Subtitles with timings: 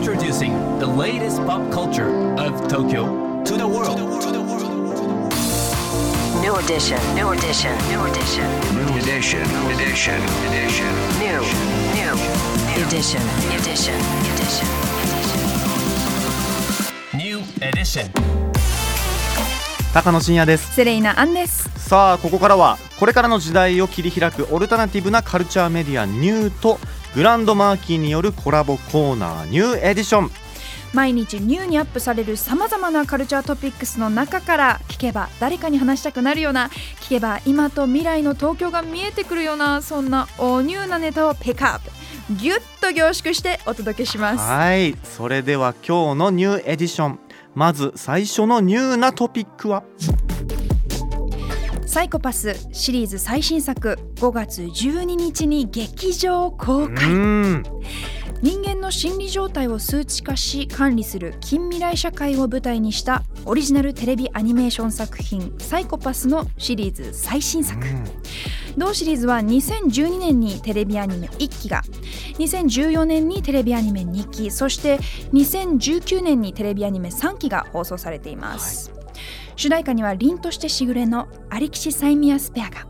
[0.00, 2.08] Introducing the latest pop culture
[2.40, 3.98] of Tokyo to the world.
[6.40, 6.98] New edition.
[7.14, 7.76] New edition.
[7.92, 8.48] New edition.
[8.80, 9.44] New edition.
[9.68, 10.16] Edition.
[10.48, 10.88] Edition.
[11.20, 11.40] New.
[11.92, 12.16] New.
[12.80, 13.20] Edition.
[13.52, 14.00] Edition.
[14.24, 14.68] Edition.
[17.12, 18.10] New edition.
[19.92, 26.78] 高野真也ですセレイナアンですさあここからはこれからの時代を切り開くオルタナティブなカルチャーメディアニューと
[27.14, 30.30] GRAND MARQUEE によるコラボコーナー new edition。
[30.92, 36.68] 毎日ニューにアップされるさまざまなカルチャートピックスの中から聞けば誰かに話したくなるような
[37.00, 41.90] 聞けば今と未来の東京が見えてくるようなそんなおニューなネタをピックアップ。
[42.34, 44.38] ギュッと凝縮してお届けします。
[44.38, 44.96] はい。
[45.04, 47.18] それでは今日の new edition。
[47.54, 49.82] まず最初のニューなトピックは？
[51.90, 57.08] サイコパスシリーズ最新作5月12日に劇場公う開
[58.42, 67.84] 人間の心理状態を数値化し管理する近未来社会を舞台にしたオリジナルテレビアニメーション作品「サイコパス」のシリーズ最新作。
[68.78, 71.82] 同シリーズは2012年にテレビアニメ1期が
[72.38, 74.98] 2014年にテレビアニメ2期そして
[75.32, 78.92] 2019年にテレビアニメ3期が放送されています、
[79.60, 82.86] 主題歌には凛としてしぐれのアリキシ・サイミアスペアが。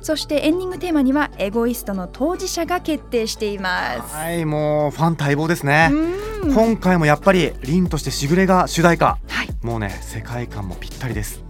[0.00, 4.14] そしてエンディングテーマにはエゴイストの当事者が決定しています。
[4.14, 5.90] はいもうファン待望ですね。
[5.92, 6.54] うん。
[6.54, 9.18] 今回もやっぱり凛としてしぐれが主題歌。
[9.26, 9.66] はい。
[9.66, 11.42] もうね世界観もぴったりです。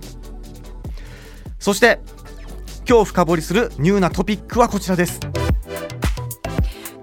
[1.59, 2.01] そして
[2.89, 5.21] 今日深掘りするニューなトピックはこちらです。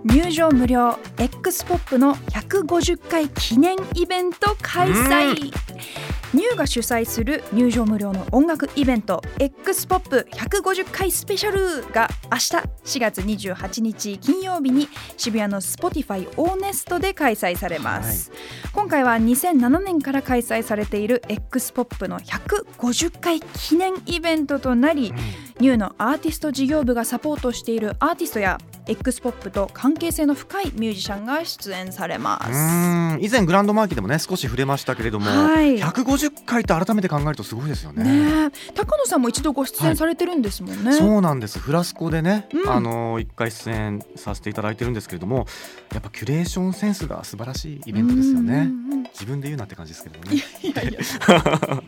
[0.03, 5.53] 入場無料 X ポップの150回記念イベント開催
[6.33, 14.87] ニューが主催する入場無料の音楽イベント X ポップ150回スペシャルが明日4月28日金曜日に
[15.17, 18.31] 渋谷の Spotify オーネストで開催されます、
[18.71, 25.13] 今回は2007年から開催されている X ポップの150回記念イベントとなり、
[25.59, 32.53] ニューのアーティスト事業部がサポートしているアーティストや X ポップと関係性の深いミュージシャンが出演されまう
[33.19, 33.25] す。
[33.25, 35.79] 以前グランドマーキーでもね少し触れましたけれども、はい。
[35.79, 38.03] 150回って改めて考えるとすごいですよね。
[38.03, 38.71] ねえ。
[38.73, 40.93] 高野さんも一度ご出演されてるんですもんね。
[40.93, 41.59] そうなんです。
[41.59, 42.69] フラスコでね、うん。
[42.69, 45.45] あの一回出演させていただいてるんですけれども
[45.93, 48.53] やっぱキュレーションセンスが素晴らしいイベントですよね。
[48.53, 50.41] うんうんうん自分で言うなって感じですけれどもね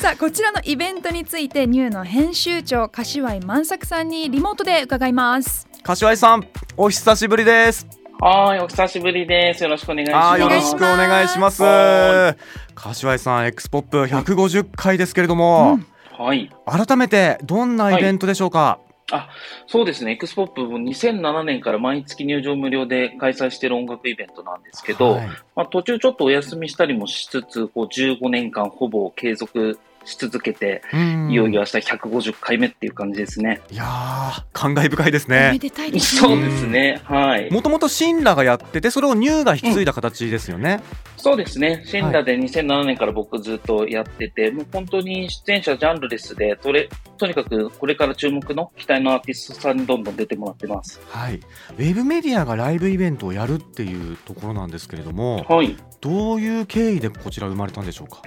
[0.00, 5.66] さあこちらのイベントについてニューの編集長柏井万作さんにリモートで伺います。
[5.86, 6.44] 柏井さん
[6.76, 7.86] お久しぶりです
[8.18, 9.62] はい、お久しぶりです。
[9.62, 10.40] よろしくお願いします。
[10.40, 12.34] よろしくお願いしますは
[12.74, 15.78] 柏井さん X ポップ150回ですけれども、
[16.18, 16.50] はい。
[16.66, 18.80] 改めてどんなイベントでしょうか、
[19.12, 19.28] あ、
[19.68, 20.10] そうですね。
[20.14, 33.60] X ポップも2007年から毎月入場無料で開催している音楽イベントなんですけど、はいまあ、途中ちょっとお休みしたりもしつつ、こう15年間ほぼ継続し続けて、うんいよいよ明日150回目っていう感じですね。
[33.70, 36.46] いやー感慨深いですおめねでたいですそうね。
[36.48, 37.00] ですね。
[37.04, 37.50] はい。
[37.52, 40.80] もともとシンラがやっててそれをニューが引き継いだ形ですよね、
[41.16, 41.82] そうですね。
[41.84, 46.88] シンラで2007年から僕ずっとやってて、もう本当に出演者ジャンルレスで、とれ、
[47.18, 51.00] とにかくこれから注目の期待のアーティストさんにどんどん出てもらってます。
[51.08, 55.76] はい、ウェブメディアがライブイベントをやるっていうところなんですけれどもはい。
[56.00, 58.22] どういう経緯でこちら生まれたんでしょうか？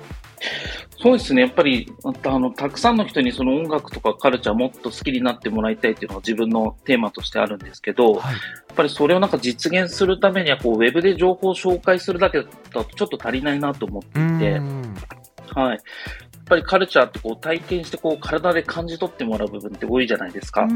[1.01, 1.43] そうですね。
[1.43, 1.89] やっぱり、
[2.25, 14.95] あの、たくさんの人にその音楽とかカルチャーもっと好きになってもらいたいっていうのが自分のテーマとしてあるんですけど、やはいっぱりそれをなんか実現するためには、こう、ウェブで情報を紹介するだけだとちょっと足りないなと思ってういて、ん
[15.55, 15.71] はい。
[15.71, 15.79] やっ
[16.45, 20.67] ぱりカルチャーってこう体験してこう体で感じ取ってもらう部分って多いじゃないですか。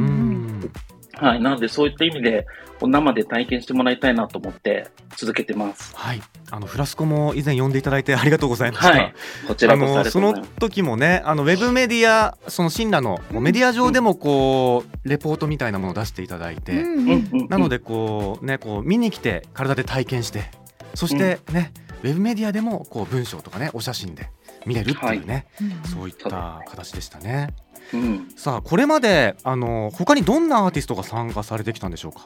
[1.22, 1.42] うんうんはい。
[1.42, 2.46] なのでそういった意味で
[2.82, 5.96] 生で体験してもらいたいなと思って続けてます。
[5.96, 9.14] はいあのフラスコも以前呼んでいただいてありがとうございました、はい。
[9.48, 10.34] こちらあこその。
[10.60, 20.52] 時もねあのウェブメディアそのシンラのメディア上でもこうレポートみたいなものを出していただいて、うんうんうんうんなのでこうねこう見に来て体で体験して
[20.94, 21.74] そしてね、
[22.04, 24.30] ウェブメディアでもこう文章とかねお写真で
[24.66, 27.50] 見れるっていうね、うんそういった形でしたね。
[27.94, 32.26] うん、さあこれまであの他にどんなアーティストが参加されてきたんでしょうか？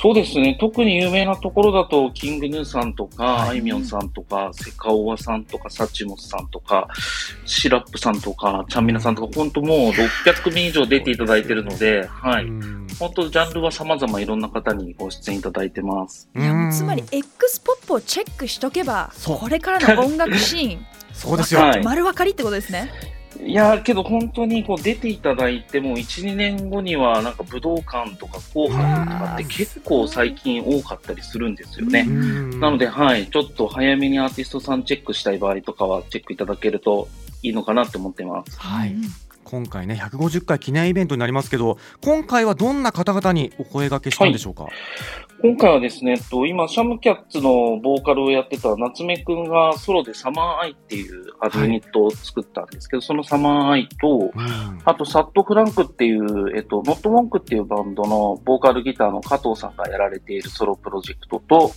[0.00, 0.56] そうですね。
[0.60, 6.86] 特に有名なところだと、キングヌーさんとか、はいあいみょんさんとか、セカオワさんとか、サチモスさんとか、
[7.46, 12.44] シラップさんとか、チャンミナさんとか、本当もう600組以上出ていただいてるので、はい。
[12.44, 16.30] うん本当ジャンルは様々いろんな方にご出演いただいてます。
[16.72, 21.60] つまりうん X ポップをチェックしとけばこれからの音楽シーン そうですよ。
[21.60, 22.90] はい丸分かりってことですね。
[23.44, 32.04] いやーけど本当にこう出ていただいてもう1、2年後にはなんか武道館とか紅白とかって結構最近多かったりするんですよね。
[32.04, 37.08] なので、はい、ちょっと早めにアーティストさんチェックしたい場合とかはチェックいただけると
[37.42, 38.58] いいのかなって思ってます。
[38.58, 38.96] はい、
[39.44, 44.66] 今回ね150回記念イベントになりますけど今回はどんな方々にお声掛けしたんでしょうか、
[45.42, 54.78] 今回はですね、えっと、今、シャムキャッツのボーカルをやってた夏目くんがソロでサマーアイっていうあのはいユニットを作ったんですけど、そのサマーアイと、うん。
[54.84, 61.72] あと、サットフランクっていう、えっと、ノットウォンクっていうバンドのボーカルギターの加藤さんがやられているソロプロジェクトと、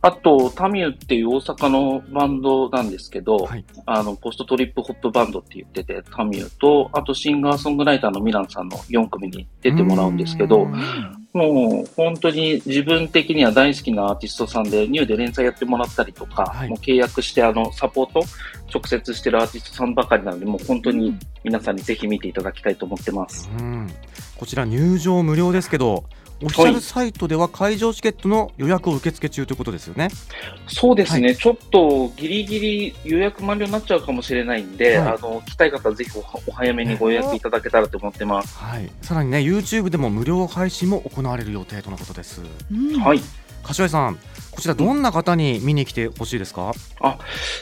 [0.00, 3.64] あと、タミューっていう大阪のバンドなんですけど、はい。
[3.84, 10.66] あの、ポストトリップホットバンドって言ってて、タミューと、あとシンガーソングライターのミランさんの4組に出てもらうんですけど、
[11.36, 16.68] もう本当に自分的には大好きなアーティストさんで、ニューで連載やってもらったりとか、はい。
[16.68, 18.24] もう契約してあのサポート
[18.72, 23.50] 直接してるアーティストさんばかりなので、もう本当に皆さんにぜひ見ていただきたいと思ってます。
[23.58, 23.86] うん。
[24.36, 26.04] こちら入場無料ですけど
[26.42, 30.08] オフィシャルサイトでは会場チケットの予約を受付中ということですよね。
[30.66, 38.58] そうですね、ちょっとギリギリ予約満了になっちゃうかもしれないんで、はいあの来たい方はぜひおお早めにご予約いただけたらと思ってます。
[38.58, 42.42] はい、さらにね YouTube でも無料配信も行われる予定とのことです。
[42.70, 43.20] うんはい。
[43.62, 44.18] 柏井さん、
[44.56, 46.72] こちらどんな方に見に来てほしいですか？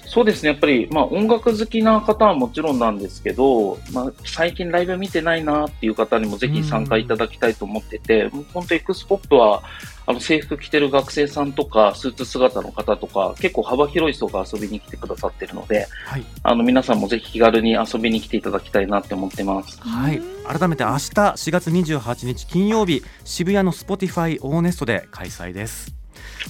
[0.07, 9.65] そうですね、やっぱり、まあ、音楽好きな方はもちろんなんですけど、まあ、最近ライブ見てないなっていう方にもぜひ参加いただきたいと思ってて、もう本当、エクスポップは、
[10.07, 19.81] あの制服着てる学生さんとか、スーツ姿の方とか、結構幅広い層が遊びに来てくださってるので、はい、あの皆さんもぜひ気軽に遊びに来ていただきたいなって思ってます。
[19.81, 25.95] はい、改めて明日4月28日金曜日渋谷の Spotify オーネストで開催です。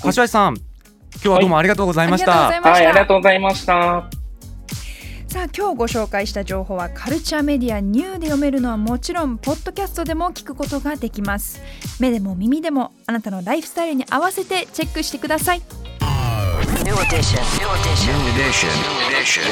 [0.03, 0.57] 柏井さん、
[1.15, 2.49] 今日はどうもありがとうございました。
[2.49, 4.25] ありがとうございましたはい、ありがとうございました。
[5.35, 11.61] さあ今日ご紹介した情報はカルチャーメディアニューで読めるのはもちろんポッドキャストでも聞くことができます
[11.99, 15.63] 目でも耳でもあなたのライフスタイルに合わせてチェックしてください
[16.85, 17.41] New edition.
[17.59, 18.15] New edition.
[18.15, 18.71] New edition.
[18.87, 19.43] New edition.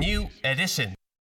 [0.00, 1.07] New edition.